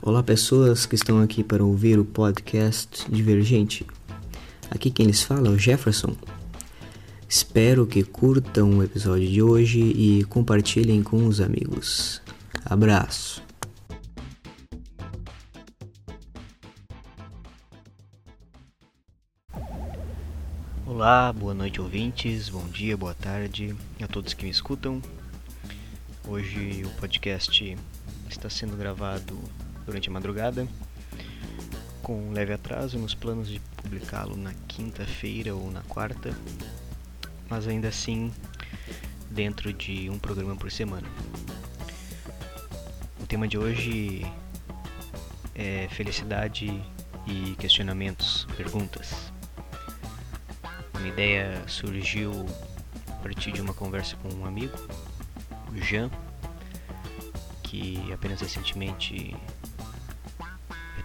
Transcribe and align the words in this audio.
Olá, 0.00 0.22
pessoas 0.22 0.86
que 0.86 0.94
estão 0.94 1.20
aqui 1.20 1.42
para 1.42 1.64
ouvir 1.64 1.98
o 1.98 2.04
podcast 2.04 3.04
Divergente. 3.10 3.84
Aqui 4.70 4.92
quem 4.92 5.06
lhes 5.06 5.24
fala 5.24 5.48
é 5.48 5.50
o 5.50 5.58
Jefferson. 5.58 6.14
Espero 7.28 7.84
que 7.84 8.04
curtam 8.04 8.78
o 8.78 8.82
episódio 8.82 9.28
de 9.28 9.42
hoje 9.42 9.80
e 9.80 10.24
compartilhem 10.26 11.02
com 11.02 11.26
os 11.26 11.40
amigos. 11.40 12.22
Abraço. 12.64 13.42
Olá, 20.86 21.32
boa 21.32 21.52
noite 21.52 21.80
ouvintes, 21.80 22.48
bom 22.48 22.64
dia, 22.68 22.96
boa 22.96 23.14
tarde 23.14 23.74
a 24.00 24.06
todos 24.06 24.32
que 24.32 24.44
me 24.44 24.50
escutam. 24.50 25.02
Hoje 26.26 26.84
o 26.84 27.00
podcast 27.00 27.76
está 28.28 28.48
sendo 28.48 28.76
gravado 28.76 29.36
durante 29.88 30.10
a 30.10 30.12
madrugada, 30.12 30.68
com 32.02 32.28
um 32.28 32.32
leve 32.32 32.52
atraso 32.52 32.98
nos 32.98 33.14
planos 33.14 33.48
de 33.48 33.58
publicá-lo 33.82 34.36
na 34.36 34.52
quinta-feira 34.68 35.54
ou 35.54 35.70
na 35.70 35.80
quarta, 35.84 36.36
mas 37.48 37.66
ainda 37.66 37.88
assim 37.88 38.30
dentro 39.30 39.72
de 39.72 40.10
um 40.10 40.18
programa 40.18 40.54
por 40.56 40.70
semana. 40.70 41.08
O 43.18 43.26
tema 43.26 43.48
de 43.48 43.56
hoje 43.56 44.30
é 45.54 45.88
felicidade 45.90 46.66
e 47.26 47.56
questionamentos, 47.58 48.46
perguntas. 48.58 49.32
Uma 50.98 51.08
ideia 51.08 51.62
surgiu 51.66 52.44
a 53.08 53.22
partir 53.22 53.52
de 53.52 53.62
uma 53.62 53.72
conversa 53.72 54.16
com 54.16 54.28
um 54.34 54.44
amigo, 54.44 54.76
o 55.72 55.80
Jean, 55.80 56.10
que 57.62 58.12
apenas 58.12 58.40
recentemente 58.40 59.34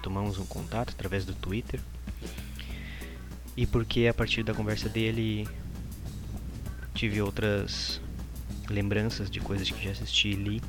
retomamos 0.04 0.38
um 0.38 0.46
contato 0.46 0.92
através 0.92 1.24
do 1.24 1.34
Twitter. 1.34 1.80
E 3.56 3.66
porque 3.66 4.08
a 4.08 4.14
partir 4.14 4.44
da 4.44 4.54
conversa 4.54 4.90
dele 4.90 5.48
tive 6.94 7.22
outras 7.22 8.02
lembranças 8.70 9.30
de 9.32 9.40
coisas 9.40 9.70
que 9.70 9.82
já 9.82 9.92
assisti 9.92 10.30
e 10.30 10.36
li 10.36 10.62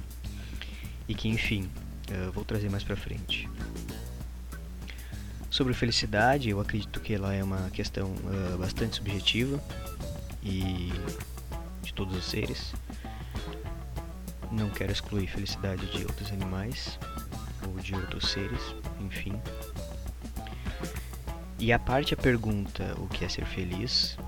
e 1.08 1.14
que 1.14 1.28
enfim 1.28 1.68
uh, 2.10 2.30
vou 2.30 2.44
trazer 2.44 2.70
mais 2.70 2.84
pra 2.84 2.94
frente. 2.94 3.48
Sobre 5.50 5.72
felicidade, 5.74 6.50
eu 6.50 6.60
acredito 6.60 7.00
que 7.00 7.14
ela 7.14 7.34
é 7.34 7.42
uma 7.42 7.70
questão 7.70 8.10
uh, 8.10 8.58
bastante 8.58 8.96
subjetiva 8.96 9.62
e 10.42 10.92
de 11.82 11.92
todos 11.92 12.16
os 12.16 12.24
seres. 12.24 12.72
Não 14.52 14.70
quero 14.70 14.92
excluir 14.92 15.26
felicidade 15.26 15.86
de 15.86 16.04
outros 16.04 16.30
animais 16.30 16.98
ou 17.66 17.78
de 17.80 17.94
outros 17.94 18.30
seres, 18.30 18.60
enfim. 19.00 19.34
E 21.58 21.72
a 21.72 21.78
parte 21.78 22.12
a 22.14 22.16
pergunta 22.16 22.94
o 22.98 23.06
que 23.06 23.24
é 23.24 23.28
ser 23.28 23.46
feliz, 23.46 24.18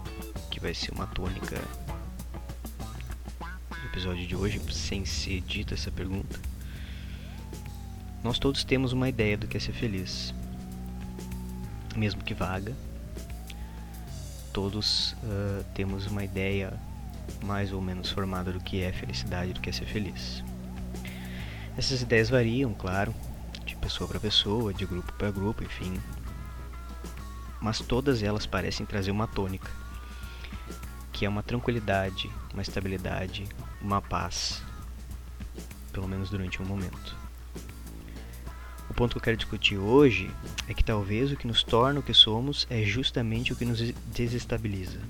que 0.51 0.61
vai 0.61 0.73
ser 0.73 0.93
uma 0.93 1.07
tônica 1.07 1.57
do 3.71 3.87
episódio 3.87 4.27
de 4.27 4.35
hoje, 4.35 4.61
sem 4.73 5.05
ser 5.05 5.41
dita 5.43 5.75
essa 5.75 5.91
pergunta. 5.91 6.39
Nós 8.23 8.39
todos 8.39 8.65
temos 8.65 8.93
uma 8.93 9.09
ideia 9.09 9.37
do 9.37 9.47
que 9.47 9.57
é 9.57 9.61
ser 9.61 9.73
feliz, 9.73 10.35
mesmo 11.95 12.25
que 12.25 12.35
vaga. 12.35 12.75
Todos 14.53 15.13
uh, 15.13 15.65
temos 15.75 16.07
uma 16.07 16.25
ideia 16.25 16.73
mais 17.45 17.73
ou 17.73 17.81
menos 17.81 18.11
formada 18.11 18.53
do 18.53 18.61
que 18.61 18.83
é 18.83 18.93
felicidade, 18.93 19.53
do 19.53 19.61
que 19.61 19.69
é 19.69 19.73
ser 19.73 19.87
feliz. 19.87 20.43
Essas 21.77 22.01
ideias 22.01 22.31
variam, 22.31 22.73
claro, 22.73 23.15
de 23.67 23.77
pessoa 23.77 24.09
para 24.09 24.21
pessoa, 24.21 24.73
de 24.73 24.87
grupo 24.87 25.13
para 25.15 25.31
grupo, 25.31 25.63
enfim. 25.65 26.01
Mas 27.61 27.81
todas 27.81 28.23
elas 28.23 28.47
parecem 28.47 28.87
trazer 28.87 29.11
uma 29.11 29.27
tônica, 29.27 29.71
que 31.13 31.27
é 31.27 31.29
uma 31.29 31.43
tranquilidade, 31.43 32.31
uma 32.53 32.63
estabilidade, 32.63 33.47
uma 33.83 34.01
paz, 34.01 34.63
pelo 35.93 36.07
menos 36.07 36.31
durante 36.31 36.63
um 36.63 36.65
momento. 36.65 37.17
O 38.89 38.95
ponto 38.95 39.13
que 39.13 39.19
eu 39.19 39.23
quero 39.23 39.37
discutir 39.37 39.77
hoje 39.77 40.31
é 40.69 40.73
que 40.73 40.85
talvez 40.85 41.33
o 41.33 41.37
que 41.37 41.47
nos 41.47 41.63
torna 41.63 42.01
o 42.01 42.03
que 42.03 42.15
somos 42.15 42.67
é 42.71 42.83
justamente 42.85 43.53
o 43.53 43.57
que 43.57 43.65
nos 43.65 43.81
desestabiliza, 44.15 45.01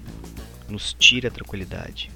nos 0.69 0.95
tira 0.95 1.29
a 1.29 1.31
tranquilidade. 1.31 2.11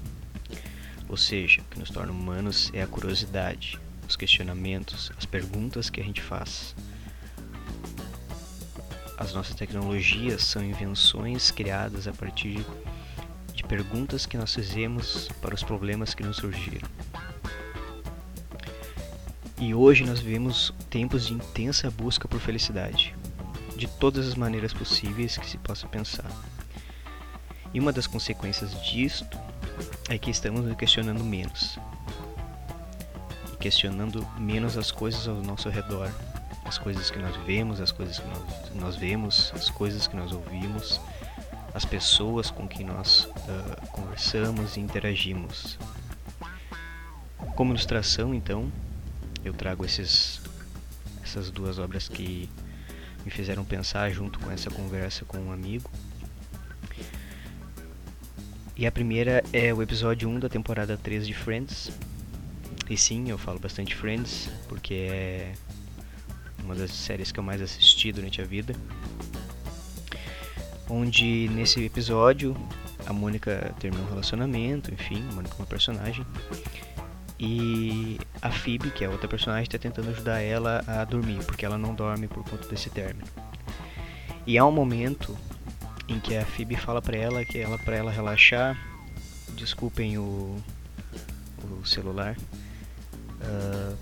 Ou 1.07 1.15
seja, 1.15 1.61
o 1.61 1.65
que 1.65 1.79
nos 1.79 1.89
torna 1.89 2.11
humanos 2.11 2.71
é 2.73 2.81
a 2.81 2.87
curiosidade, 2.87 3.79
os 4.11 4.15
questionamentos, 4.17 5.11
as 5.17 5.25
perguntas 5.25 5.89
que 5.89 6.01
a 6.01 6.03
gente 6.03 6.21
faz. 6.21 6.75
As 9.17 9.33
nossas 9.33 9.55
tecnologias 9.55 10.43
são 10.43 10.63
invenções 10.63 11.49
criadas 11.49 12.07
a 12.07 12.13
partir 12.13 12.65
de 13.53 13.63
perguntas 13.63 14.25
que 14.25 14.37
nós 14.37 14.53
fizemos 14.53 15.29
para 15.41 15.55
os 15.55 15.63
problemas 15.63 16.13
que 16.13 16.23
nos 16.23 16.37
surgiram. 16.37 16.89
E 19.57 19.73
hoje 19.73 20.03
nós 20.03 20.19
vivemos 20.19 20.73
tempos 20.89 21.27
de 21.27 21.33
intensa 21.33 21.89
busca 21.89 22.27
por 22.27 22.39
felicidade, 22.39 23.15
de 23.77 23.87
todas 23.87 24.27
as 24.27 24.35
maneiras 24.35 24.73
possíveis 24.73 25.37
que 25.37 25.47
se 25.47 25.57
possa 25.57 25.87
pensar. 25.87 26.29
E 27.73 27.79
uma 27.79 27.93
das 27.93 28.07
consequências 28.07 28.73
disto 28.83 29.39
é 30.09 30.17
que 30.17 30.31
estamos 30.31 30.65
nos 30.65 30.75
questionando 30.75 31.23
menos. 31.23 31.79
Questionando 33.61 34.27
menos 34.39 34.75
as 34.75 34.91
coisas 34.91 35.27
ao 35.27 35.35
nosso 35.35 35.69
redor, 35.69 36.11
as 36.65 36.77
coisas 36.77 37.11
que 37.11 37.19
nós 37.19 37.35
vemos, 37.45 37.79
as 37.79 37.91
coisas 37.91 38.19
que 38.19 38.27
nós, 38.27 38.71
nós 38.73 38.95
vemos, 38.95 39.51
as 39.55 39.69
coisas 39.69 40.07
que 40.07 40.15
nós 40.15 40.31
ouvimos, 40.31 40.99
as 41.73 41.85
pessoas 41.85 42.49
com 42.51 42.67
quem 42.67 42.85
nós 42.85 43.25
uh, 43.25 43.87
conversamos 43.91 44.77
e 44.77 44.79
interagimos. 44.79 45.77
Como 47.55 47.71
ilustração, 47.71 48.33
então, 48.33 48.71
eu 49.45 49.53
trago 49.53 49.85
esses, 49.85 50.41
essas 51.23 51.51
duas 51.51 51.79
obras 51.79 52.07
que 52.07 52.49
me 53.23 53.31
fizeram 53.31 53.63
pensar 53.63 54.09
junto 54.11 54.39
com 54.39 54.49
essa 54.51 54.69
conversa 54.69 55.23
com 55.25 55.37
um 55.37 55.51
amigo. 55.51 55.89
E 58.75 58.87
a 58.87 58.91
primeira 58.91 59.43
é 59.53 59.71
o 59.73 59.81
episódio 59.81 60.27
1 60.27 60.39
da 60.39 60.49
temporada 60.49 60.97
3 60.97 61.27
de 61.27 61.33
Friends. 61.33 61.91
E 62.91 62.97
sim, 62.97 63.29
eu 63.29 63.37
falo 63.37 63.57
bastante 63.57 63.95
Friends, 63.95 64.49
porque 64.67 64.93
é 64.93 65.53
uma 66.61 66.75
das 66.75 66.91
séries 66.91 67.31
que 67.31 67.39
eu 67.39 67.43
mais 67.43 67.61
assisti 67.61 68.11
durante 68.11 68.41
a 68.41 68.43
vida. 68.43 68.75
Onde 70.89 71.49
nesse 71.53 71.85
episódio 71.85 72.53
a 73.07 73.13
Mônica 73.13 73.73
termina 73.79 74.03
um 74.03 74.09
relacionamento, 74.09 74.93
enfim, 74.93 75.25
a 75.29 75.33
Mônica 75.35 75.55
é 75.55 75.61
uma 75.61 75.65
personagem. 75.65 76.25
E 77.39 78.19
a 78.41 78.51
Phoebe, 78.51 78.91
que 78.91 79.05
é 79.05 79.09
outra 79.09 79.25
personagem, 79.25 79.63
está 79.63 79.77
tentando 79.77 80.09
ajudar 80.09 80.41
ela 80.41 80.83
a 80.85 81.05
dormir, 81.05 81.45
porque 81.45 81.65
ela 81.65 81.77
não 81.77 81.95
dorme 81.95 82.27
por 82.27 82.43
conta 82.43 82.67
desse 82.67 82.89
término. 82.89 83.25
E 84.45 84.57
há 84.57 84.65
um 84.65 84.71
momento 84.71 85.37
em 86.09 86.19
que 86.19 86.35
a 86.35 86.45
Phoebe 86.45 86.75
fala 86.75 87.01
para 87.01 87.15
ela 87.15 87.45
que 87.45 87.57
ela 87.57 87.77
para 87.77 87.95
ela 87.95 88.11
relaxar, 88.11 88.77
desculpem 89.55 90.17
o, 90.17 90.61
o 91.63 91.85
celular, 91.85 92.35
uh, 93.43 93.97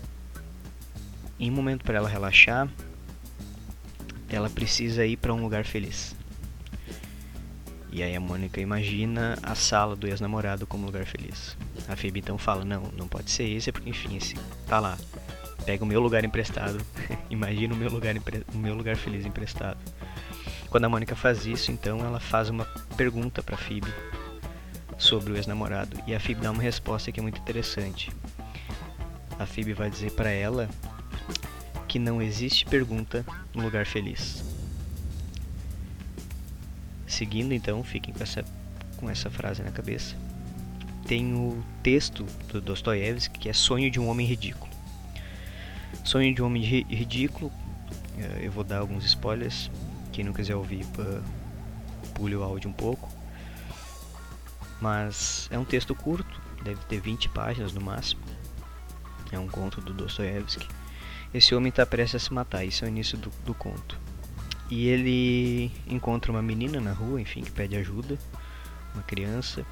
em 1.38 1.50
um 1.50 1.54
momento 1.54 1.84
para 1.84 1.96
ela 1.96 2.08
relaxar, 2.08 2.68
ela 4.28 4.48
precisa 4.48 5.04
ir 5.04 5.16
para 5.16 5.32
um 5.32 5.42
lugar 5.42 5.64
feliz. 5.64 6.14
E 7.92 8.02
aí 8.02 8.14
a 8.14 8.20
Mônica 8.20 8.60
imagina 8.60 9.36
a 9.42 9.54
sala 9.54 9.96
do 9.96 10.06
ex-namorado 10.06 10.66
como 10.66 10.86
lugar 10.86 11.04
feliz. 11.06 11.56
A 11.88 11.96
Phoebe 11.96 12.20
então 12.20 12.38
fala, 12.38 12.64
não, 12.64 12.82
não 12.96 13.08
pode 13.08 13.30
ser 13.30 13.48
esse, 13.48 13.72
porque 13.72 13.90
enfim, 13.90 14.16
esse 14.16 14.36
tá 14.68 14.78
lá. 14.78 14.96
Pega 15.64 15.82
o 15.82 15.86
meu 15.86 16.00
lugar 16.00 16.24
emprestado. 16.24 16.80
imagina 17.28 17.74
o 17.74 17.76
meu 17.76 17.90
lugar, 17.90 18.14
o 18.54 18.58
meu 18.58 18.74
lugar 18.74 18.96
feliz 18.96 19.26
emprestado. 19.26 19.78
Quando 20.68 20.84
a 20.84 20.88
Mônica 20.88 21.16
faz 21.16 21.46
isso, 21.46 21.72
então 21.72 21.98
ela 21.98 22.20
faz 22.20 22.48
uma 22.48 22.64
pergunta 22.96 23.42
para 23.42 23.56
Phoebe 23.56 23.92
sobre 24.96 25.32
o 25.32 25.36
ex-namorado 25.36 26.00
e 26.06 26.14
a 26.14 26.20
Phoebe 26.20 26.42
dá 26.42 26.52
uma 26.52 26.62
resposta 26.62 27.10
que 27.10 27.18
é 27.18 27.22
muito 27.22 27.40
interessante. 27.40 28.10
A 29.40 29.46
Phoebe 29.46 29.72
vai 29.72 29.88
dizer 29.88 30.10
para 30.10 30.28
ela 30.28 30.68
que 31.88 31.98
não 31.98 32.20
existe 32.20 32.66
pergunta 32.66 33.24
no 33.54 33.62
lugar 33.62 33.86
feliz. 33.86 34.44
Seguindo 37.06 37.54
então, 37.54 37.82
fiquem 37.82 38.12
com 38.12 38.22
essa 38.22 38.44
com 38.98 39.08
essa 39.08 39.30
frase 39.30 39.62
na 39.62 39.70
cabeça. 39.70 40.14
Tem 41.06 41.32
o 41.32 41.64
texto 41.82 42.24
do 42.52 42.60
Dostoiévski 42.60 43.38
que 43.38 43.48
é 43.48 43.54
Sonho 43.54 43.90
de 43.90 43.98
um 43.98 44.10
homem 44.10 44.26
ridículo. 44.26 44.70
Sonho 46.04 46.34
de 46.34 46.42
um 46.42 46.46
homem 46.46 46.62
ridículo, 46.62 47.50
eh, 48.18 48.40
eu 48.42 48.52
vou 48.52 48.62
dar 48.62 48.80
alguns 48.80 49.06
spoilers, 49.06 49.70
quem 50.12 50.22
não 50.22 50.34
quiser 50.34 50.54
ouvir, 50.54 50.84
pule 52.14 52.36
o 52.36 52.42
áudio 52.42 52.68
um 52.68 52.74
pouco. 52.74 53.08
Mas 54.82 55.48
é 55.50 55.58
um 55.58 55.64
texto 55.64 55.94
curto, 55.94 56.42
deve 56.62 56.84
ter 56.84 57.00
20 57.00 57.30
páginas 57.30 57.72
no 57.72 57.80
máximo. 57.80 58.20
É 59.32 59.38
um 59.38 59.48
conto 59.48 59.80
do 59.80 59.92
Dostoiévski. 59.92 60.66
Esse 61.32 61.54
homem 61.54 61.70
está 61.70 61.86
prestes 61.86 62.22
a 62.22 62.24
se 62.26 62.32
matar, 62.34 62.64
isso 62.64 62.84
é 62.84 62.88
o 62.88 62.90
início 62.90 63.16
do, 63.16 63.30
do 63.44 63.54
conto. 63.54 63.98
E 64.68 64.88
ele 64.88 65.70
encontra 65.86 66.30
uma 66.30 66.42
menina 66.42 66.80
na 66.80 66.92
rua, 66.92 67.20
enfim, 67.20 67.42
que 67.42 67.50
pede 67.50 67.76
ajuda, 67.76 68.18
uma 68.94 69.02
criança, 69.02 69.64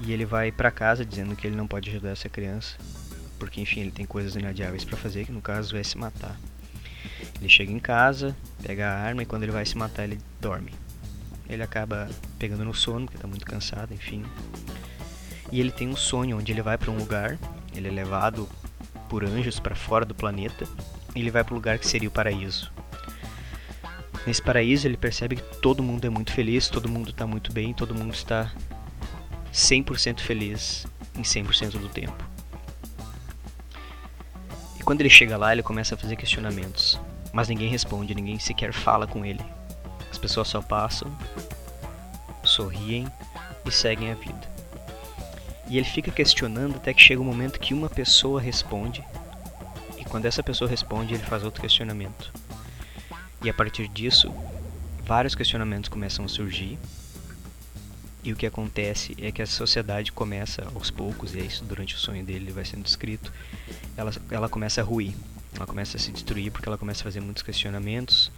e 0.00 0.12
ele 0.12 0.24
vai 0.24 0.50
para 0.50 0.70
casa 0.70 1.04
dizendo 1.04 1.36
que 1.36 1.46
ele 1.46 1.56
não 1.56 1.66
pode 1.66 1.90
ajudar 1.90 2.10
essa 2.10 2.28
criança, 2.28 2.76
porque 3.38 3.60
enfim, 3.60 3.80
ele 3.80 3.90
tem 3.90 4.06
coisas 4.06 4.34
inadiáveis 4.34 4.84
para 4.84 4.96
fazer, 4.96 5.24
que 5.26 5.32
no 5.32 5.40
caso 5.40 5.76
é 5.76 5.82
se 5.82 5.96
matar. 5.96 6.38
Ele 7.38 7.48
chega 7.48 7.72
em 7.72 7.78
casa, 7.78 8.36
pega 8.62 8.88
a 8.88 8.98
arma 8.98 9.22
e 9.22 9.26
quando 9.26 9.44
ele 9.44 9.52
vai 9.52 9.64
se 9.64 9.76
matar, 9.76 10.04
ele 10.04 10.18
dorme. 10.40 10.72
Ele 11.48 11.62
acaba 11.62 12.08
pegando 12.38 12.64
no 12.64 12.74
sono, 12.74 13.06
porque 13.06 13.16
está 13.16 13.28
muito 13.28 13.46
cansado, 13.46 13.94
enfim. 13.94 14.24
E 15.50 15.60
ele 15.60 15.70
tem 15.70 15.88
um 15.88 15.96
sonho 15.96 16.38
onde 16.38 16.52
ele 16.52 16.60
vai 16.60 16.76
para 16.76 16.90
um 16.90 16.98
lugar, 16.98 17.38
ele 17.74 17.88
é 17.88 17.90
levado 17.90 18.48
por 19.08 19.24
anjos 19.24 19.58
para 19.58 19.74
fora 19.74 20.04
do 20.04 20.14
planeta, 20.14 20.66
ele 21.14 21.30
vai 21.30 21.42
para 21.42 21.52
o 21.52 21.56
lugar 21.56 21.78
que 21.78 21.86
seria 21.86 22.08
o 22.08 22.12
paraíso. 22.12 22.70
Nesse 24.26 24.42
paraíso 24.42 24.86
ele 24.86 24.96
percebe 24.96 25.36
que 25.36 25.56
todo 25.60 25.82
mundo 25.82 26.04
é 26.06 26.10
muito 26.10 26.32
feliz, 26.32 26.68
todo 26.68 26.88
mundo 26.88 27.10
está 27.10 27.26
muito 27.26 27.52
bem, 27.52 27.72
todo 27.72 27.94
mundo 27.94 28.12
está 28.12 28.52
100% 29.52 30.20
feliz 30.20 30.86
em 31.16 31.22
100% 31.22 31.78
do 31.78 31.88
tempo. 31.88 32.24
E 34.78 34.82
quando 34.82 35.00
ele 35.00 35.10
chega 35.10 35.36
lá, 35.36 35.52
ele 35.52 35.62
começa 35.62 35.94
a 35.94 35.98
fazer 35.98 36.16
questionamentos, 36.16 37.00
mas 37.32 37.48
ninguém 37.48 37.70
responde, 37.70 38.14
ninguém 38.14 38.38
sequer 38.38 38.72
fala 38.72 39.06
com 39.06 39.24
ele. 39.24 39.40
As 40.10 40.18
pessoas 40.18 40.48
só 40.48 40.60
passam, 40.60 41.10
sorriem 42.44 43.06
e 43.64 43.70
seguem 43.70 44.10
a 44.10 44.14
vida. 44.14 44.47
E 45.68 45.76
ele 45.76 45.86
fica 45.86 46.10
questionando 46.10 46.76
até 46.76 46.94
que 46.94 47.02
chega 47.02 47.20
o 47.20 47.24
um 47.24 47.26
momento 47.26 47.60
que 47.60 47.74
uma 47.74 47.88
pessoa 47.88 48.40
responde, 48.40 49.04
e 49.98 50.04
quando 50.04 50.24
essa 50.24 50.42
pessoa 50.42 50.68
responde, 50.68 51.14
ele 51.14 51.22
faz 51.22 51.44
outro 51.44 51.60
questionamento. 51.60 52.32
E 53.42 53.50
a 53.50 53.54
partir 53.54 53.86
disso, 53.88 54.32
vários 55.04 55.34
questionamentos 55.34 55.88
começam 55.88 56.24
a 56.24 56.28
surgir, 56.28 56.78
e 58.24 58.32
o 58.32 58.36
que 58.36 58.46
acontece 58.46 59.14
é 59.20 59.30
que 59.30 59.40
a 59.40 59.46
sociedade 59.46 60.10
começa 60.10 60.66
aos 60.74 60.90
poucos, 60.90 61.34
e 61.34 61.40
é 61.40 61.42
isso 61.42 61.64
durante 61.64 61.94
o 61.94 61.98
sonho 61.98 62.24
dele 62.24 62.50
vai 62.50 62.64
sendo 62.64 62.82
descrito, 62.82 63.32
ela, 63.96 64.12
ela 64.30 64.48
começa 64.48 64.80
a 64.80 64.84
ruir, 64.84 65.14
ela 65.54 65.66
começa 65.66 65.96
a 65.96 66.00
se 66.00 66.10
destruir 66.10 66.50
porque 66.50 66.68
ela 66.68 66.78
começa 66.78 67.02
a 67.02 67.04
fazer 67.04 67.20
muitos 67.20 67.42
questionamentos. 67.42 68.30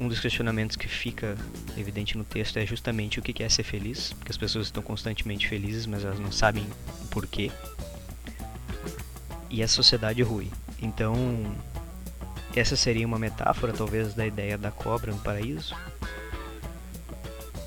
Um 0.00 0.08
dos 0.08 0.18
questionamentos 0.18 0.76
que 0.76 0.88
fica 0.88 1.36
evidente 1.76 2.16
no 2.16 2.24
texto 2.24 2.56
é 2.56 2.64
justamente 2.64 3.18
o 3.18 3.22
que 3.22 3.42
é 3.42 3.48
ser 3.50 3.64
feliz, 3.64 4.14
porque 4.14 4.32
as 4.32 4.38
pessoas 4.38 4.68
estão 4.68 4.82
constantemente 4.82 5.46
felizes, 5.46 5.84
mas 5.84 6.02
elas 6.02 6.18
não 6.18 6.32
sabem 6.32 6.66
o 7.04 7.06
porquê. 7.08 7.52
E 9.50 9.62
a 9.62 9.68
sociedade 9.68 10.22
rui. 10.22 10.50
Então, 10.80 11.14
essa 12.56 12.76
seria 12.76 13.06
uma 13.06 13.18
metáfora, 13.18 13.74
talvez, 13.74 14.14
da 14.14 14.26
ideia 14.26 14.56
da 14.56 14.70
cobra 14.70 15.12
no 15.12 15.18
paraíso, 15.18 15.76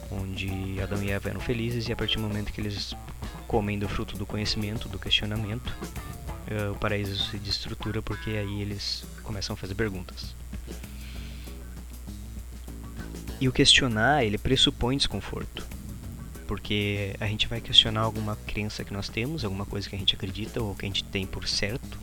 onde 0.09 0.81
Adão 0.81 1.03
e 1.03 1.11
Eva 1.11 1.29
eram 1.29 1.39
felizes 1.39 1.87
e 1.87 1.93
a 1.93 1.95
partir 1.95 2.15
do 2.15 2.23
momento 2.23 2.51
que 2.51 2.59
eles 2.59 2.95
comem 3.47 3.77
do 3.77 3.87
fruto 3.87 4.17
do 4.17 4.25
conhecimento, 4.25 4.89
do 4.89 4.97
questionamento, 4.97 5.71
uh, 6.49 6.71
o 6.71 6.75
paraíso 6.79 7.29
se 7.29 7.37
destrutura 7.37 8.01
porque 8.01 8.31
aí 8.31 8.61
eles 8.63 9.05
começam 9.21 9.53
a 9.53 9.57
fazer 9.57 9.75
perguntas. 9.75 10.33
E 13.43 13.47
o 13.49 13.51
questionar, 13.51 14.23
ele 14.23 14.37
pressupõe 14.37 14.95
desconforto. 14.95 15.67
Porque 16.47 17.13
a 17.19 17.27
gente 17.27 17.45
vai 17.45 17.59
questionar 17.59 17.99
alguma 17.99 18.37
crença 18.37 18.85
que 18.85 18.93
nós 18.93 19.09
temos, 19.09 19.43
alguma 19.43 19.65
coisa 19.65 19.89
que 19.89 19.97
a 19.97 19.99
gente 19.99 20.15
acredita 20.15 20.63
ou 20.63 20.73
que 20.73 20.85
a 20.85 20.87
gente 20.87 21.03
tem 21.03 21.25
por 21.25 21.45
certo. 21.45 21.99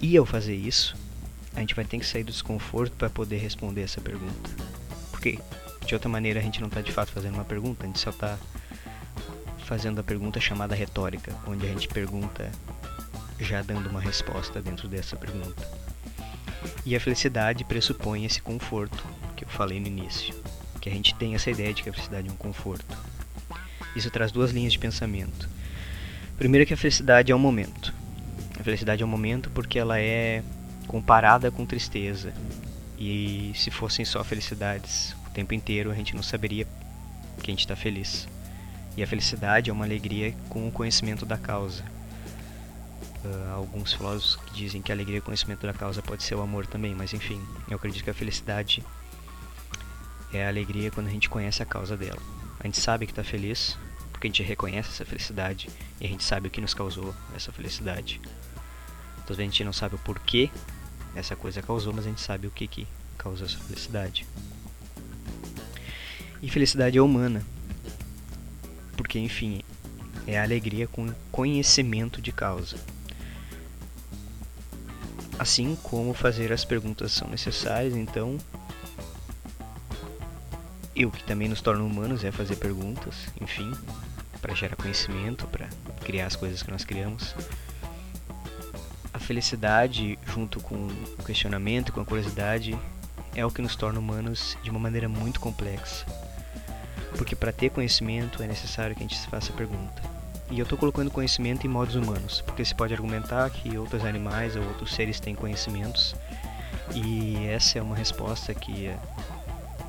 E 0.00 0.16
ao 0.16 0.26
fazer 0.26 0.56
isso, 0.56 0.96
a 1.54 1.60
gente 1.60 1.76
vai 1.76 1.84
ter 1.84 1.96
que 1.96 2.04
sair 2.04 2.24
do 2.24 2.32
desconforto 2.32 2.92
para 2.96 3.08
poder 3.08 3.36
responder 3.36 3.82
essa 3.82 4.00
pergunta. 4.00 4.50
Porque 5.12 5.38
de 5.86 5.94
outra 5.94 6.08
maneira 6.08 6.40
a 6.40 6.42
gente 6.42 6.60
não 6.60 6.66
está 6.66 6.80
de 6.80 6.90
fato 6.90 7.12
fazendo 7.12 7.34
uma 7.34 7.44
pergunta, 7.44 7.84
a 7.84 7.86
gente 7.86 8.00
só 8.00 8.10
está 8.10 8.36
fazendo 9.64 10.00
a 10.00 10.02
pergunta 10.02 10.40
chamada 10.40 10.74
retórica, 10.74 11.32
onde 11.46 11.64
a 11.66 11.68
gente 11.68 11.86
pergunta 11.86 12.50
já 13.38 13.62
dando 13.62 13.88
uma 13.88 14.00
resposta 14.00 14.60
dentro 14.60 14.88
dessa 14.88 15.14
pergunta. 15.14 15.70
E 16.84 16.96
a 16.96 17.00
felicidade 17.00 17.62
pressupõe 17.62 18.24
esse 18.24 18.42
conforto 18.42 19.19
falei 19.60 19.78
no 19.78 19.88
início, 19.88 20.34
que 20.80 20.88
a 20.88 20.92
gente 20.92 21.14
tem 21.16 21.34
essa 21.34 21.50
ideia 21.50 21.74
de 21.74 21.82
que 21.82 21.90
a 21.90 21.92
felicidade 21.92 22.26
é 22.26 22.32
um 22.32 22.36
conforto. 22.36 22.96
Isso 23.94 24.10
traz 24.10 24.32
duas 24.32 24.52
linhas 24.52 24.72
de 24.72 24.78
pensamento. 24.78 25.50
Primeiro 26.38 26.66
que 26.66 26.72
a 26.72 26.78
felicidade 26.78 27.30
é 27.30 27.36
um 27.36 27.38
momento. 27.38 27.92
A 28.58 28.64
felicidade 28.64 29.02
é 29.02 29.04
um 29.04 29.08
momento 29.08 29.50
porque 29.50 29.78
ela 29.78 30.00
é 30.00 30.42
comparada 30.86 31.50
com 31.50 31.66
tristeza. 31.66 32.32
E 32.98 33.52
se 33.54 33.70
fossem 33.70 34.02
só 34.02 34.24
felicidades, 34.24 35.14
o 35.26 35.30
tempo 35.30 35.52
inteiro 35.52 35.90
a 35.90 35.94
gente 35.94 36.16
não 36.16 36.22
saberia 36.22 36.66
que 37.42 37.50
a 37.50 37.52
gente 37.52 37.60
está 37.60 37.76
feliz. 37.76 38.26
E 38.96 39.02
a 39.02 39.06
felicidade 39.06 39.68
é 39.68 39.72
uma 39.74 39.84
alegria 39.84 40.34
com 40.48 40.66
o 40.66 40.72
conhecimento 40.72 41.26
da 41.26 41.36
causa. 41.36 41.84
Uh, 43.22 43.52
alguns 43.52 43.92
filósofos 43.92 44.38
dizem 44.54 44.80
que 44.80 44.90
a 44.90 44.94
alegria 44.94 45.16
e 45.16 45.20
o 45.20 45.22
conhecimento 45.22 45.66
da 45.66 45.74
causa 45.74 46.00
pode 46.00 46.22
ser 46.22 46.34
o 46.34 46.40
amor 46.40 46.66
também, 46.66 46.94
mas 46.94 47.12
enfim, 47.12 47.38
eu 47.68 47.76
acredito 47.76 48.02
que 48.02 48.08
a 48.08 48.14
felicidade 48.14 48.82
é 50.32 50.44
a 50.44 50.48
alegria 50.48 50.90
quando 50.90 51.08
a 51.08 51.10
gente 51.10 51.28
conhece 51.28 51.62
a 51.62 51.66
causa 51.66 51.96
dela. 51.96 52.20
A 52.58 52.66
gente 52.66 52.78
sabe 52.78 53.06
que 53.06 53.12
está 53.12 53.24
feliz 53.24 53.76
porque 54.12 54.26
a 54.26 54.30
gente 54.30 54.42
reconhece 54.42 54.90
essa 54.90 55.04
felicidade 55.04 55.70
e 56.00 56.04
a 56.04 56.08
gente 56.08 56.22
sabe 56.22 56.48
o 56.48 56.50
que 56.50 56.60
nos 56.60 56.74
causou 56.74 57.14
essa 57.34 57.50
felicidade. 57.50 58.20
Talvez 59.26 59.38
a 59.38 59.50
gente 59.50 59.64
não 59.64 59.72
sabe 59.72 59.94
o 59.94 59.98
porquê 59.98 60.50
essa 61.14 61.34
coisa 61.34 61.62
causou, 61.62 61.92
mas 61.92 62.04
a 62.04 62.08
gente 62.08 62.20
sabe 62.20 62.46
o 62.46 62.50
que, 62.50 62.66
que 62.66 62.86
causou 63.16 63.46
essa 63.46 63.58
felicidade. 63.58 64.26
E 66.42 66.50
felicidade 66.50 66.98
é 66.98 67.02
humana. 67.02 67.44
Porque, 68.96 69.18
enfim, 69.18 69.62
é 70.26 70.38
a 70.38 70.42
alegria 70.42 70.86
com 70.86 71.12
conhecimento 71.30 72.20
de 72.20 72.32
causa. 72.32 72.76
Assim 75.38 75.76
como 75.82 76.12
fazer 76.12 76.52
as 76.52 76.64
perguntas 76.64 77.12
são 77.12 77.28
necessárias, 77.28 77.94
então. 77.94 78.38
E 80.94 81.06
o 81.06 81.10
que 81.10 81.22
também 81.24 81.48
nos 81.48 81.60
torna 81.60 81.82
humanos 81.82 82.24
é 82.24 82.32
fazer 82.32 82.56
perguntas, 82.56 83.14
enfim, 83.40 83.72
para 84.40 84.54
gerar 84.54 84.76
conhecimento, 84.76 85.46
para 85.46 85.68
criar 86.04 86.26
as 86.26 86.36
coisas 86.36 86.62
que 86.62 86.70
nós 86.70 86.84
criamos. 86.84 87.34
A 89.12 89.18
felicidade, 89.18 90.18
junto 90.26 90.60
com 90.60 90.88
o 91.18 91.22
questionamento, 91.24 91.92
com 91.92 92.00
a 92.00 92.04
curiosidade, 92.04 92.76
é 93.34 93.44
o 93.44 93.50
que 93.50 93.62
nos 93.62 93.76
torna 93.76 93.98
humanos 93.98 94.56
de 94.62 94.70
uma 94.70 94.80
maneira 94.80 95.08
muito 95.08 95.40
complexa. 95.40 96.04
Porque 97.16 97.36
para 97.36 97.52
ter 97.52 97.70
conhecimento 97.70 98.42
é 98.42 98.46
necessário 98.46 98.94
que 98.96 99.02
a 99.02 99.06
gente 99.06 99.18
se 99.18 99.28
faça 99.28 99.52
pergunta. 99.52 100.02
E 100.50 100.58
eu 100.58 100.64
estou 100.64 100.76
colocando 100.76 101.10
conhecimento 101.10 101.64
em 101.64 101.70
modos 101.70 101.94
humanos, 101.94 102.40
porque 102.40 102.64
se 102.64 102.74
pode 102.74 102.92
argumentar 102.92 103.48
que 103.50 103.78
outros 103.78 104.04
animais 104.04 104.56
ou 104.56 104.64
outros 104.64 104.92
seres 104.92 105.20
têm 105.20 105.34
conhecimentos, 105.34 106.16
e 106.92 107.46
essa 107.46 107.78
é 107.78 107.82
uma 107.82 107.94
resposta 107.94 108.52
que 108.52 108.86
é, 108.86 108.98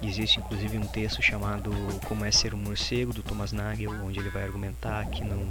existe 0.08 0.40
inclusive 0.40 0.78
um 0.78 0.88
texto 0.88 1.22
chamado 1.22 1.72
Como 2.06 2.26
é 2.26 2.32
ser 2.32 2.54
um 2.54 2.58
morcego, 2.58 3.14
do 3.14 3.22
Thomas 3.22 3.52
Nagel, 3.52 3.92
onde 4.04 4.20
ele 4.20 4.30
vai 4.30 4.44
argumentar 4.44 5.06
que 5.10 5.24
não 5.24 5.48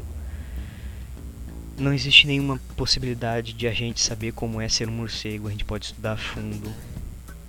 não 1.80 1.94
existe 1.94 2.26
nenhuma 2.26 2.60
possibilidade 2.76 3.54
de 3.54 3.66
a 3.66 3.72
gente 3.72 4.00
saber 4.00 4.32
como 4.32 4.60
é 4.60 4.68
ser 4.68 4.86
um 4.88 4.92
morcego, 4.92 5.48
a 5.48 5.50
gente 5.50 5.64
pode 5.64 5.86
estudar 5.86 6.12
a 6.12 6.16
fundo, 6.16 6.70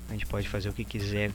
a 0.10 0.13
gente 0.13 0.25
pode 0.25 0.48
fazer 0.48 0.70
o 0.70 0.74
que 0.74 0.86
quiser 0.86 1.31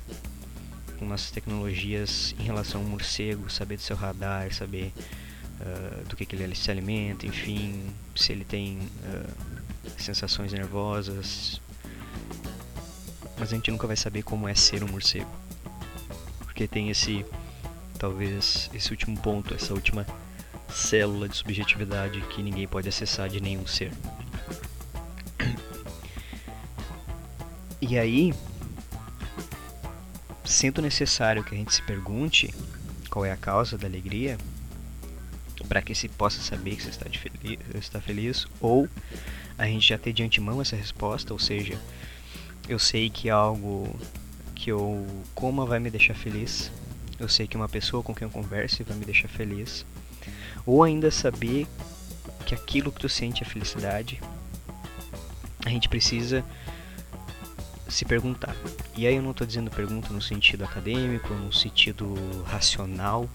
com 0.99 1.05
nossas 1.05 1.31
tecnologias 1.31 2.35
em 2.39 2.43
relação 2.43 2.81
ao 2.81 2.87
morcego, 2.87 3.51
saber 3.51 3.77
do 3.77 3.83
seu 3.83 3.97
radar, 3.97 4.53
saber 4.55 4.93
uh, 5.61 6.05
do 6.09 6.17
que, 6.17 6.25
que, 6.25 6.35
ele 6.35 6.55
se 6.55 6.71
alimenta, 6.71 7.27
enfim, 7.27 7.85
se 8.15 8.33
ele 8.33 8.45
tem 8.45 8.79
uh, 8.79 9.35
sensações 9.99 10.53
nervosas. 10.53 11.61
Mas 13.39 13.53
a 13.53 13.57
gente 13.57 13.71
nunca 13.71 13.87
vai 13.87 13.97
saber 13.97 14.23
como 14.23 14.49
é 14.49 14.55
ser 14.55 14.83
um 14.83 14.89
morcego. 14.89 15.46
Porque 16.57 16.67
tem 16.67 16.89
esse, 16.89 17.23
talvez, 17.99 18.71
esse 18.73 18.91
último 18.91 19.15
ponto, 19.21 19.53
essa 19.53 19.75
última 19.75 20.07
célula 20.71 21.29
de 21.29 21.37
subjetividade 21.37 22.19
que 22.29 22.43
ninguém 22.43 22.67
pode 22.67 22.89
acessar 22.89 23.29
de 23.29 23.43
nenhum 23.43 23.67
ser. 23.67 23.93
E 27.79 27.99
aí, 27.99 28.33
sendo 30.47 30.81
necessário 30.81 31.45
que 31.45 31.55
a 31.55 31.59
gente 31.59 31.75
se 31.75 31.83
pergunte 31.83 32.55
qual 33.11 33.27
é 33.27 33.33
a 33.33 33.37
causa 33.37 33.77
da 33.77 33.87
alegria, 33.87 34.39
para 35.69 35.83
que 35.83 35.95
se 35.95 36.09
possa 36.09 36.41
saber 36.41 36.77
que 36.77 36.85
você 36.85 36.89
está, 36.89 37.05
feliz, 37.11 37.59
está 37.75 38.01
feliz, 38.01 38.47
ou 38.63 38.89
a 39.59 39.67
gente 39.67 39.87
já 39.87 39.99
ter 39.99 40.15
de 40.15 40.23
antemão 40.23 40.63
essa 40.63 40.75
resposta, 40.75 41.35
ou 41.35 41.39
seja, 41.39 41.79
eu 42.67 42.79
sei 42.79 43.11
que 43.11 43.29
algo 43.29 43.95
que 44.57 44.73
eu 44.73 45.07
coma 45.35 45.65
vai 45.65 45.79
me 45.79 45.91
deixar 45.91 46.15
feliz, 46.15 46.73
eu 47.21 47.29
sei 47.29 47.47
que 47.47 47.57
uma 47.57 47.69
pessoa 47.69 48.03
com 48.03 48.15
quem 48.15 48.27
eu 48.27 48.33
converse 48.33 48.83
vai 48.83 48.97
me 48.97 49.05
deixar 49.05 49.29
feliz, 49.29 49.87
ou 50.65 50.83
ainda 50.83 51.11
saber 51.11 51.69
que 52.45 52.55
aquilo 52.55 52.91
que 52.91 52.99
tu 52.99 53.09
sente 53.09 53.43
é 53.43 53.47
felicidade, 53.47 54.21
a 55.65 55.69
gente 55.69 55.89
precisa 55.89 56.45
se 57.89 58.05
perguntar. 58.05 58.57
E 58.97 59.07
aí 59.07 59.15
eu 59.15 59.23
não 59.23 59.31
estou 59.31 59.47
dizendo 59.47 59.71
pergunta 59.71 60.13
no 60.13 60.21
sentido 60.21 60.65
acadêmico, 60.65 61.33
no 61.35 61.53
sentido 61.53 62.15
racional, 62.47 63.29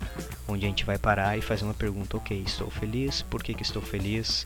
onde 0.47 0.65
a 0.65 0.69
gente 0.69 0.83
vai 0.83 0.97
parar 0.97 1.37
e 1.37 1.41
fazer 1.41 1.63
uma 1.63 1.73
pergunta, 1.73 2.17
ok, 2.17 2.43
estou 2.45 2.69
feliz, 2.69 3.21
por 3.21 3.43
que, 3.43 3.53
que 3.53 3.63
estou 3.63 3.81
feliz? 3.81 4.45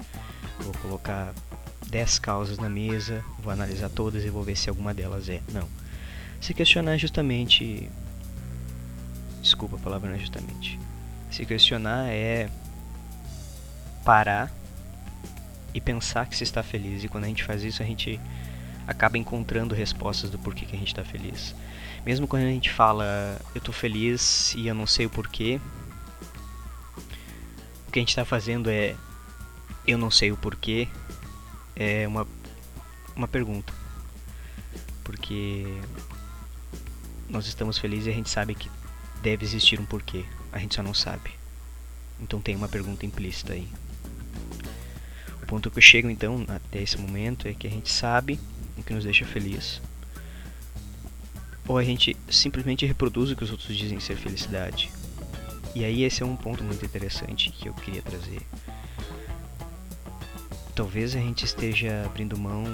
Vou 0.60 0.74
colocar 0.82 1.34
10 1.88 2.20
causas 2.20 2.58
na 2.58 2.70
mesa, 2.70 3.24
vou 3.39 3.51
analisar 3.51 3.89
todas 3.89 4.24
e 4.24 4.29
vou 4.29 4.44
ver 4.44 4.55
se 4.55 4.70
alguma 4.70 4.94
delas 4.94 5.29
é. 5.29 5.41
Não. 5.51 5.67
Se 6.39 6.54
questionar 6.54 6.98
justamente. 6.98 7.89
Desculpa 9.42 9.75
a 9.75 9.80
palavra 9.80 10.10
não 10.10 10.15
é 10.15 10.20
justamente. 10.20 10.80
Se 11.32 11.46
questionar 11.46 12.10
é 12.10 12.50
parar 14.04 14.51
e 15.74 15.82
pensar 15.82 16.25
que 16.27 16.38
se 16.38 16.44
está 16.44 16.63
feliz. 16.63 17.04
E 17.04 17.08
quando 17.08 17.25
a 17.25 17.27
gente 17.27 17.44
faz 17.44 17.63
isso, 17.63 17.84
a 17.84 17.86
gente 17.86 18.20
acaba 18.88 19.18
encontrando 19.18 19.75
respostas 19.75 20.30
do 20.30 20.39
porquê 20.39 20.65
que 20.65 20.75
a 20.75 20.80
gente 20.80 20.88
está 20.88 21.04
feliz. 21.04 21.56
Mesmo 22.06 22.27
quando 22.27 22.44
a 22.44 22.50
gente 22.50 22.72
fala 22.72 23.38
eu 23.54 23.60
estou 23.60 23.74
feliz 23.74 24.54
e 24.56 24.68
eu 24.68 24.75
não 24.75 24.86
sei 24.86 25.08
o 25.08 25.10
porquê, 25.10 25.60
o 27.88 27.92
que 27.92 28.00
a 28.00 28.01
gente 28.01 28.10
está 28.10 28.24
fazendo 28.24 28.70
é 28.70 28.96
eu 29.88 29.98
não 29.98 30.12
sei 30.12 30.32
o 30.32 30.38
porquê 30.38 30.88
é 31.75 32.08
uma, 32.08 32.27
uma 33.15 33.27
pergunta. 33.27 33.74
Porque 35.04 35.65
nós 37.29 37.48
estamos 37.48 37.77
felizes 37.77 38.08
e 38.08 38.10
a 38.10 38.13
gente 38.13 38.29
sabe 38.29 38.55
que 38.55 38.70
deve 39.22 39.46
existir 39.46 39.79
um 39.79 39.86
porquê, 39.86 40.25
a 40.51 40.60
gente 40.60 40.75
só 40.75 40.84
não 40.84 40.94
sabe. 40.94 41.32
Então 42.20 42.41
tem 42.41 42.55
uma 42.55 42.67
pergunta 42.67 43.05
implícita 43.05 43.53
aí. 43.53 43.67
O 45.41 45.46
ponto 45.46 45.70
que 45.70 45.77
eu 45.77 45.82
chego 45.82 46.10
então 46.10 46.46
até 46.48 46.82
esse 46.82 46.98
momento 46.98 47.48
é 47.48 47.53
que 47.53 47.67
a 47.67 47.70
gente 47.70 47.91
sabe 47.91 48.39
o 48.77 48.84
que 48.84 48.94
nos 48.94 49.03
deixa 49.03 49.25
feliz. 49.25 49.82
Ou 51.67 51.77
a 51.77 51.84
gente 51.84 52.15
simplesmente 52.29 52.86
reproduz 52.86 53.32
o 53.32 53.36
que 53.36 53.44
os 53.44 53.51
outros 53.51 53.75
dizem 53.75 54.00
ser 54.00 54.15
felicidade. 54.15 54.91
E 55.74 55.84
aí 55.84 56.03
esse 56.03 56.24
é 56.24 56.25
um 56.25 56.36
ponto 56.36 56.63
muito 56.63 56.86
interessante 56.86 57.50
que 57.51 57.67
eu 57.67 57.74
queria 57.74 58.01
trazer. 58.01 58.41
Talvez 60.74 61.15
a 61.15 61.20
gente 61.20 61.46
esteja 61.46 62.05
abrindo 62.05 62.38
mão 62.38 62.65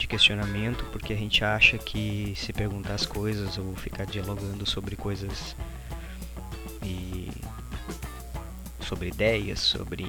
de 0.00 0.06
questionamento 0.06 0.82
porque 0.86 1.12
a 1.12 1.16
gente 1.16 1.44
acha 1.44 1.76
que 1.76 2.32
se 2.34 2.54
perguntar 2.54 2.94
as 2.94 3.04
coisas 3.04 3.58
ou 3.58 3.76
ficar 3.76 4.06
dialogando 4.06 4.64
sobre 4.64 4.96
coisas 4.96 5.54
e 6.82 7.30
sobre 8.80 9.08
ideias, 9.08 9.60
sobre 9.60 10.04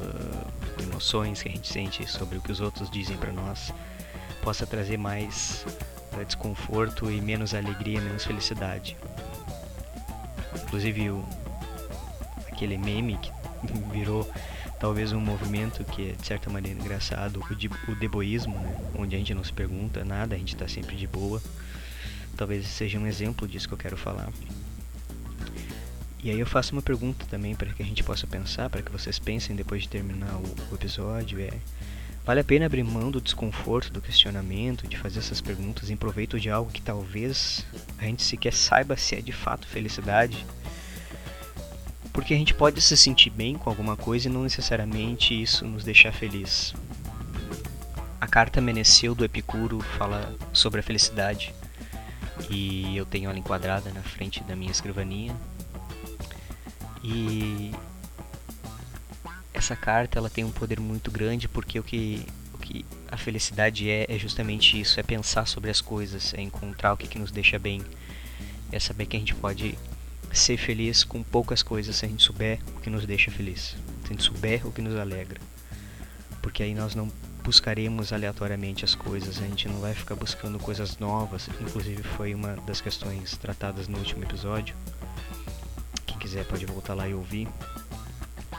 uh, 0.00 0.82
emoções 0.82 1.40
que 1.40 1.48
a 1.48 1.52
gente 1.52 1.68
sente, 1.68 2.10
sobre 2.10 2.38
o 2.38 2.40
que 2.40 2.50
os 2.50 2.60
outros 2.60 2.90
dizem 2.90 3.16
para 3.16 3.32
nós, 3.32 3.72
possa 4.42 4.66
trazer 4.66 4.96
mais 4.96 5.64
uh, 6.12 6.24
desconforto 6.24 7.08
e 7.08 7.20
menos 7.20 7.54
alegria, 7.54 8.00
menos 8.00 8.24
felicidade. 8.24 8.96
Inclusive 10.64 11.08
o, 11.10 11.24
aquele 12.50 12.76
meme 12.76 13.16
que 13.18 13.30
virou 13.94 14.28
talvez 14.82 15.12
um 15.12 15.20
movimento 15.20 15.84
que 15.84 16.08
é 16.08 16.12
de 16.12 16.26
certa 16.26 16.50
maneira 16.50 16.76
engraçado, 16.76 17.40
o, 17.48 17.54
de, 17.54 17.70
o 17.86 17.94
deboísmo, 17.94 18.58
né? 18.58 18.76
onde 18.98 19.14
a 19.14 19.18
gente 19.18 19.32
não 19.32 19.44
se 19.44 19.52
pergunta 19.52 20.04
nada, 20.04 20.34
a 20.34 20.38
gente 20.38 20.54
está 20.54 20.66
sempre 20.66 20.96
de 20.96 21.06
boa. 21.06 21.40
Talvez 22.36 22.66
seja 22.66 22.98
um 22.98 23.06
exemplo 23.06 23.46
disso 23.46 23.68
que 23.68 23.74
eu 23.74 23.78
quero 23.78 23.96
falar. 23.96 24.28
E 26.20 26.30
aí 26.30 26.40
eu 26.40 26.46
faço 26.46 26.72
uma 26.72 26.82
pergunta 26.82 27.24
também 27.30 27.54
para 27.54 27.68
que 27.68 27.80
a 27.80 27.86
gente 27.86 28.02
possa 28.02 28.26
pensar, 28.26 28.68
para 28.68 28.82
que 28.82 28.90
vocês 28.90 29.20
pensem 29.20 29.54
depois 29.54 29.82
de 29.82 29.88
terminar 29.88 30.34
o, 30.34 30.74
episódio, 30.74 31.38
é 31.40 31.52
vale 32.24 32.40
a 32.40 32.44
pena 32.44 32.66
abrir 32.66 32.82
mão 32.82 33.08
do 33.08 33.20
desconforto, 33.20 33.92
do 33.92 34.00
questionamento, 34.00 34.88
de 34.88 34.98
fazer 34.98 35.20
essas 35.20 35.40
perguntas 35.40 35.90
em 35.90 35.96
proveito 35.96 36.40
de 36.40 36.50
algo 36.50 36.72
que 36.72 36.82
talvez 36.82 37.64
a 37.98 38.04
gente 38.04 38.24
sequer 38.24 38.52
saiba 38.52 38.96
se 38.96 39.14
é 39.14 39.20
de 39.20 39.32
fato 39.32 39.64
felicidade? 39.64 40.44
Porque 42.22 42.34
a 42.34 42.38
gente 42.38 42.54
pode 42.54 42.80
se 42.80 42.96
sentir 42.96 43.30
bem 43.30 43.56
com 43.56 43.68
alguma 43.68 43.96
coisa 43.96 44.28
e 44.28 44.30
não 44.30 44.44
necessariamente 44.44 45.42
isso 45.42 45.66
nos 45.66 45.82
deixar 45.82 46.12
feliz. 46.12 46.72
A 48.20 48.28
carta 48.28 48.60
Meneceu 48.60 49.12
do 49.12 49.24
Epicuro 49.24 49.80
fala 49.98 50.32
sobre 50.52 50.78
a 50.78 50.84
felicidade 50.84 51.52
e 52.48 52.96
eu 52.96 53.04
tenho 53.04 53.28
ela 53.28 53.36
enquadrada 53.36 53.90
na 53.90 54.02
frente 54.02 54.40
da 54.44 54.54
minha 54.54 54.70
escrivaninha 54.70 55.34
e 57.02 57.72
essa 59.52 59.74
carta 59.74 60.16
ela 60.16 60.30
tem 60.30 60.44
um 60.44 60.52
poder 60.52 60.78
muito 60.78 61.10
grande 61.10 61.48
porque 61.48 61.80
o 61.80 61.82
que, 61.82 62.24
o 62.54 62.58
que 62.58 62.86
a 63.10 63.16
felicidade 63.16 63.90
é 63.90 64.06
é 64.08 64.16
justamente 64.16 64.80
isso, 64.80 65.00
é 65.00 65.02
pensar 65.02 65.44
sobre 65.48 65.70
as 65.72 65.80
coisas, 65.80 66.32
é 66.34 66.40
encontrar 66.40 66.92
o 66.92 66.96
que, 66.96 67.08
que 67.08 67.18
nos 67.18 67.32
deixa 67.32 67.58
bem, 67.58 67.82
é 68.70 68.78
saber 68.78 69.06
que 69.06 69.16
a 69.16 69.18
gente 69.18 69.34
pode 69.34 69.76
ser 70.32 70.56
feliz 70.56 71.04
com 71.04 71.22
poucas 71.22 71.62
coisas 71.62 71.96
se 71.96 72.04
a 72.04 72.08
gente 72.08 72.22
souber 72.22 72.58
o 72.76 72.80
que 72.80 72.90
nos 72.90 73.06
deixa 73.06 73.30
feliz, 73.30 73.76
se 74.02 74.06
a 74.06 74.08
gente 74.08 74.22
souber 74.22 74.66
o 74.66 74.72
que 74.72 74.80
nos 74.80 74.96
alegra, 74.96 75.40
porque 76.40 76.62
aí 76.62 76.74
nós 76.74 76.94
não 76.94 77.10
buscaremos 77.44 78.12
aleatoriamente 78.12 78.84
as 78.84 78.94
coisas, 78.94 79.38
a 79.38 79.46
gente 79.46 79.68
não 79.68 79.80
vai 79.80 79.94
ficar 79.94 80.14
buscando 80.14 80.58
coisas 80.58 80.98
novas, 80.98 81.48
inclusive 81.60 82.02
foi 82.02 82.34
uma 82.34 82.56
das 82.66 82.80
questões 82.80 83.36
tratadas 83.36 83.88
no 83.88 83.98
último 83.98 84.22
episódio 84.22 84.74
quiser 86.22 86.44
pode 86.44 86.64
voltar 86.64 86.94
lá 86.94 87.08
e 87.08 87.14
ouvir. 87.14 87.48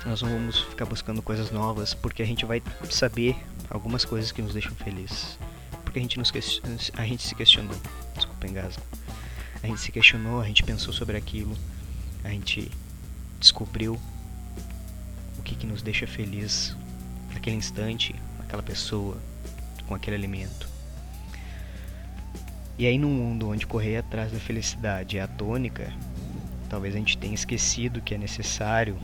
Nós 0.05 0.21
não 0.21 0.29
vamos 0.29 0.59
ficar 0.59 0.85
buscando 0.85 1.21
coisas 1.21 1.49
novas 1.49 1.93
porque 1.93 2.21
a 2.21 2.25
gente 2.25 2.45
vai 2.45 2.61
saber 2.89 3.37
algumas 3.69 4.03
coisas 4.03 4.33
que 4.33 4.41
nos 4.41 4.53
deixam 4.53 4.75
felizes. 4.75 5.39
Porque 5.83 5.97
a 5.97 6.01
gente, 6.01 6.19
nos 6.19 6.31
a 6.93 7.05
gente 7.05 7.23
se 7.23 7.33
questionou. 7.33 7.75
Desculpa, 8.15 8.47
engasgo. 8.47 8.83
A 9.63 9.67
gente 9.67 9.79
se 9.79 9.91
questionou, 9.91 10.41
a 10.41 10.45
gente 10.45 10.61
pensou 10.61 10.93
sobre 10.93 11.17
aquilo, 11.17 11.57
a 12.23 12.29
gente 12.29 12.69
descobriu 13.39 13.99
o 15.39 15.41
que, 15.41 15.55
que 15.55 15.65
nos 15.65 15.81
deixa 15.81 16.05
feliz 16.05 16.75
naquele 17.33 17.55
instante, 17.55 18.13
aquela 18.39 18.61
pessoa, 18.61 19.17
com 19.87 19.95
aquele 19.95 20.15
alimento. 20.15 20.69
E 22.77 22.85
aí, 22.85 22.97
num 22.97 23.09
mundo 23.09 23.49
onde 23.49 23.65
correr 23.65 23.97
atrás 23.97 24.31
da 24.31 24.39
felicidade 24.39 25.17
é 25.17 25.21
a 25.21 25.27
tônica, 25.27 25.91
Talvez 26.73 26.95
a 26.95 26.97
gente 26.97 27.19
tenha 27.19 27.35
esquecido 27.35 28.01
que 28.01 28.15
é 28.15 28.17
necessário 28.17 28.97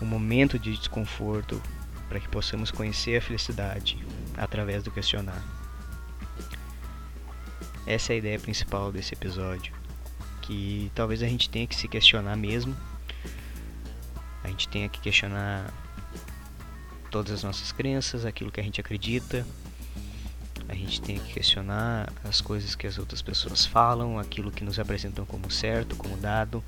um 0.00 0.06
momento 0.06 0.60
de 0.60 0.70
desconforto 0.76 1.60
para 2.08 2.20
que 2.20 2.28
possamos 2.28 2.70
conhecer 2.70 3.16
a 3.16 3.20
felicidade 3.20 3.98
através 4.36 4.84
do 4.84 4.92
questionar. 4.92 5.42
Essa 7.86 8.12
é 8.12 8.14
a 8.14 8.18
ideia 8.18 8.38
principal 8.38 8.90
desse 8.90 9.14
episódio, 9.14 9.72
que 10.42 10.90
talvez 10.94 11.22
a 11.22 11.26
gente 11.26 11.50
tenha 11.50 11.66
que 11.66 11.74
se 11.74 11.86
questionar 11.86 12.36
mesmo. 12.36 12.74
A 14.42 14.48
gente 14.48 14.68
tenha 14.68 14.88
que 14.88 15.00
questionar 15.00 15.72
todas 17.10 17.32
as 17.32 17.42
nossas 17.42 17.72
crenças, 17.72 18.24
aquilo 18.24 18.50
que 18.50 18.60
a 18.60 18.62
gente 18.62 18.80
acredita, 18.80 19.46
a 20.68 20.74
gente 20.74 21.00
tem 21.00 21.18
que 21.18 21.34
questionar 21.34 22.12
as 22.24 22.40
coisas 22.40 22.74
que 22.74 22.86
as 22.86 22.98
outras 22.98 23.20
pessoas 23.20 23.66
falam, 23.66 24.18
aquilo 24.18 24.50
que 24.50 24.64
nos 24.64 24.78
apresentam 24.78 25.24
como 25.26 25.50
certo, 25.50 25.94
como 25.94 26.16
dado, 26.16 26.64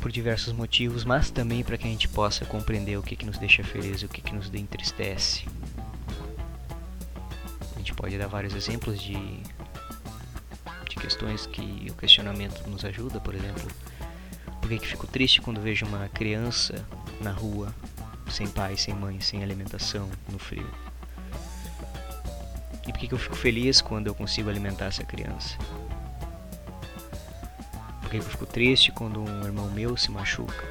por 0.00 0.10
diversos 0.10 0.52
motivos, 0.52 1.04
mas 1.04 1.30
também 1.30 1.62
para 1.62 1.78
que 1.78 1.86
a 1.86 1.90
gente 1.90 2.08
possa 2.08 2.44
compreender 2.44 2.98
o 2.98 3.02
que, 3.02 3.14
que 3.14 3.24
nos 3.24 3.38
deixa 3.38 3.62
feliz 3.62 4.02
e 4.02 4.06
o 4.06 4.08
que, 4.08 4.20
que 4.20 4.34
nos 4.34 4.52
entristece. 4.52 5.44
Gente 7.82 7.94
pode 7.94 8.16
dar 8.16 8.28
vários 8.28 8.54
exemplos 8.54 9.02
de, 9.02 9.16
de 10.88 10.96
questões 11.00 11.46
que 11.46 11.88
o 11.90 11.94
questionamento 11.94 12.64
nos 12.68 12.84
ajuda, 12.84 13.20
por 13.20 13.34
exemplo, 13.34 13.68
por 14.60 14.68
que, 14.68 14.78
que 14.78 14.86
fico 14.86 15.04
triste 15.04 15.40
quando 15.40 15.60
vejo 15.60 15.84
uma 15.84 16.08
criança 16.08 16.86
na 17.20 17.32
rua, 17.32 17.74
sem 18.30 18.46
pai, 18.46 18.76
sem 18.76 18.94
mãe, 18.94 19.20
sem 19.20 19.42
alimentação, 19.42 20.08
no 20.30 20.38
frio? 20.38 20.70
E 22.86 22.92
por 22.92 23.00
que, 23.00 23.08
que 23.08 23.14
eu 23.14 23.18
fico 23.18 23.34
feliz 23.34 23.80
quando 23.80 24.06
eu 24.06 24.14
consigo 24.14 24.48
alimentar 24.48 24.84
essa 24.84 25.02
criança? 25.02 25.58
Por 28.00 28.10
que, 28.10 28.20
que 28.20 28.24
eu 28.24 28.30
fico 28.30 28.46
triste 28.46 28.92
quando 28.92 29.20
um 29.20 29.44
irmão 29.44 29.68
meu 29.72 29.96
se 29.96 30.08
machuca? 30.08 30.64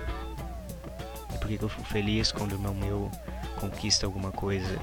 E 1.35 1.37
por 1.39 1.49
que, 1.49 1.57
que 1.57 1.63
eu 1.65 1.69
fico 1.69 1.83
feliz 1.83 2.31
quando 2.31 2.53
o 2.53 2.55
irmão 2.55 2.73
meu 2.73 3.11
conquista 3.59 4.05
alguma 4.05 4.31
coisa 4.31 4.79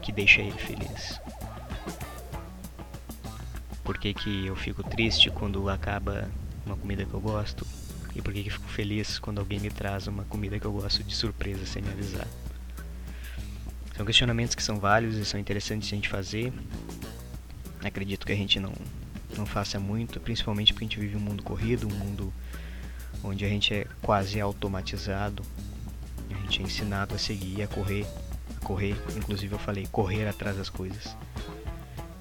que 0.00 0.12
deixa 0.12 0.40
ele 0.40 0.56
feliz? 0.56 1.20
Por 3.84 3.98
que, 3.98 4.14
que 4.14 4.46
eu 4.46 4.56
fico 4.56 4.82
triste 4.82 5.30
quando 5.30 5.68
acaba 5.68 6.30
uma 6.64 6.74
comida 6.74 7.04
que 7.04 7.12
eu 7.12 7.20
gosto? 7.20 7.66
E 8.16 8.22
por 8.22 8.32
que, 8.32 8.42
que 8.42 8.50
fico 8.50 8.66
feliz 8.68 9.18
quando 9.18 9.40
alguém 9.40 9.60
me 9.60 9.68
traz 9.68 10.06
uma 10.06 10.24
comida 10.24 10.58
que 10.58 10.64
eu 10.64 10.72
gosto 10.72 11.04
de 11.04 11.14
surpresa 11.14 11.66
sem 11.66 11.82
me 11.82 11.90
avisar? 11.90 12.26
São 13.94 14.06
questionamentos 14.06 14.54
que 14.54 14.62
são 14.62 14.80
válidos 14.80 15.18
e 15.18 15.24
são 15.24 15.38
interessantes 15.38 15.88
de 15.88 15.94
a 15.94 15.96
gente 15.96 16.08
fazer. 16.08 16.52
Acredito 17.84 18.24
que 18.24 18.32
a 18.32 18.36
gente 18.36 18.58
não, 18.58 18.72
não 19.36 19.44
faça 19.44 19.78
muito, 19.78 20.18
principalmente 20.18 20.72
porque 20.72 20.86
a 20.86 20.88
gente 20.88 21.00
vive 21.00 21.16
um 21.16 21.20
mundo 21.20 21.42
corrido, 21.42 21.86
um 21.86 21.94
mundo 21.94 22.32
onde 23.22 23.44
a 23.44 23.48
gente 23.48 23.74
é 23.74 23.86
quase 24.00 24.40
automatizado. 24.40 25.42
A 26.30 26.34
gente 26.42 26.62
é 26.62 26.64
ensinado 26.64 27.14
a 27.14 27.18
seguir, 27.18 27.62
a 27.62 27.68
correr, 27.68 28.06
a 28.56 28.64
correr. 28.64 28.96
Inclusive 29.14 29.54
eu 29.54 29.58
falei 29.58 29.86
correr 29.92 30.26
atrás 30.26 30.56
das 30.56 30.70
coisas. 30.70 31.14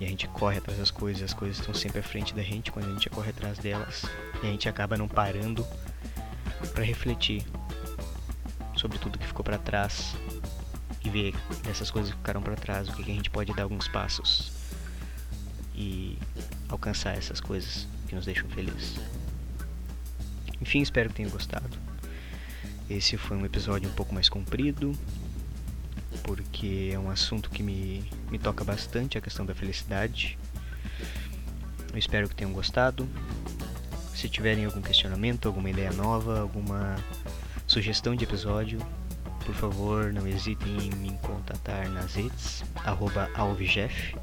A 0.04 0.08
gente 0.08 0.28
corre 0.28 0.58
atrás 0.58 0.78
das 0.80 0.92
coisas, 0.92 1.24
as 1.24 1.34
coisas 1.34 1.60
estão 1.60 1.74
sempre 1.74 2.00
à 2.00 2.04
frente 2.04 2.34
da 2.34 2.44
gente 2.44 2.72
quando 2.72 2.90
a 2.90 2.94
gente 2.94 3.10
corre 3.10 3.30
atrás 3.30 3.58
delas. 3.58 4.04
E 4.42 4.48
a 4.48 4.52
gente 4.52 4.68
acaba 4.68 4.98
não 4.98 5.08
parando 5.08 5.66
para 6.74 6.84
refletir 6.84 7.44
sobre 8.76 8.98
tudo 8.98 9.18
que 9.18 9.26
ficou 9.26 9.44
para 9.44 9.58
trás 9.58 10.16
e 11.04 11.10
ver 11.10 11.34
dessas 11.64 11.92
coisas 11.92 12.12
que 12.12 12.18
ficaram 12.18 12.42
para 12.42 12.56
trás, 12.56 12.88
o 12.90 12.94
que, 12.94 13.04
que 13.04 13.12
a 13.12 13.16
gente 13.16 13.30
pode 13.30 13.54
dar 13.54 13.64
alguns 13.64 13.88
passos 13.88 14.52
e 15.76 16.18
alcançar 16.70 17.18
essas 17.18 17.40
coisas 17.40 17.88
que 18.08 18.16
nos 18.16 18.26
deixam 18.26 18.48
felizes. 18.50 19.00
Enfim, 20.62 20.82
espero 20.82 21.10
que 21.10 21.16
tenham 21.16 21.32
gostado. 21.32 21.78
Esse 22.90 23.18
foi 23.18 23.38
um 23.38 23.46
episódio 23.46 23.90
um 23.90 23.94
pouco 23.94 24.14
mais 24.14 24.30
comprido, 24.30 24.94
porque 26.24 26.92
é 26.94 27.00
um 27.00 27.10
assunto 27.10 27.50
que 27.50 27.64
me, 27.64 28.04
me 28.30 28.38
toca 28.38 28.64
bastante 28.64 29.18
a 29.18 29.22
questão 29.22 29.46
da 29.46 29.56
felicidade. 29.56 30.38
Eu 31.92 31.98
espero 31.98 32.30
que 32.30 32.36
tenham 32.36 32.52
gostado. 32.54 33.08
Se 34.16 34.30
tiverem 34.30 34.66
algum 34.66 34.82
questionamento, 34.82 35.48
alguma 35.48 35.70
ideia 35.70 35.92
nova, 35.92 36.40
alguma 36.40 36.96
sugestão 37.68 38.16
de 38.16 38.24
episódio, 38.24 38.80
por 39.46 39.56
favor, 39.56 40.14
não 40.14 40.26
hesitem 40.28 40.78
em 40.78 40.96
me 40.96 41.18
contatar 41.18 41.90
nas 41.90 42.16
redes, 42.16 42.64
alvejef, 43.36 44.16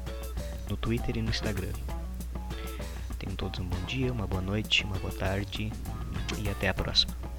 no 0.69 0.75
Twitter 0.75 1.17
e 1.17 1.21
no 1.21 1.29
Instagram. 1.29 1.73
Tenham 3.19 3.35
todos 3.35 3.59
um 3.59 3.65
bom 3.65 3.81
dia, 3.85 4.11
uma 4.11 4.25
boa 4.25 4.41
noite, 4.41 4.83
uma 4.83 4.97
boa 4.97 5.13
tarde 5.13 5.71
e 6.39 6.49
até 6.49 6.69
a 6.69 6.73
próxima. 6.73 7.30